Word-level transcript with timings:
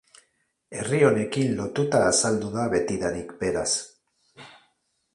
Herri 0.77 1.01
honekin 1.09 1.53
lotuta 1.59 2.01
azaldu 2.07 2.51
da 2.57 2.65
betidanik 2.75 3.39
beraz. 3.45 3.71